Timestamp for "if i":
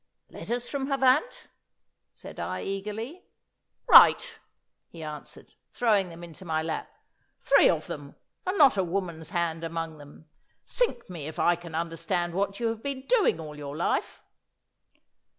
11.27-11.55